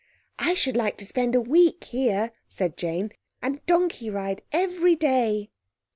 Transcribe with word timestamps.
"I 0.39 0.55
should 0.55 0.75
like 0.75 0.97
to 0.97 1.05
spend 1.05 1.35
a 1.35 1.39
week 1.41 1.83
here," 1.83 2.31
said 2.47 2.75
Jane, 2.75 3.11
"and 3.39 3.63
donkey 3.67 4.09
ride 4.09 4.41
every 4.51 4.95
day." 4.95 5.51